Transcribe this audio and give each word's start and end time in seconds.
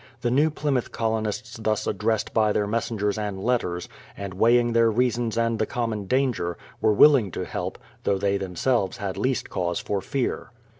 The 0.21 0.31
New 0.31 0.49
Plymouth 0.49 0.91
colonists 0.91 1.57
thus 1.57 1.85
addressed 1.85 2.33
by 2.33 2.51
their 2.53 2.65
messengers 2.65 3.19
and 3.19 3.39
letters, 3.39 3.87
and 4.17 4.33
weighing 4.33 4.73
their 4.73 4.89
reasons 4.89 5.37
and 5.37 5.59
the 5.59 5.67
common 5.67 6.05
danger, 6.07 6.57
were 6.81 6.91
willing 6.91 7.29
to 7.33 7.45
help, 7.45 7.77
though 8.03 8.17
they 8.17 8.37
themselves 8.39 8.97
had 8.97 9.15
least 9.15 9.51
cause 9.51 9.79
for 9.79 10.01
fear. 10.01 10.49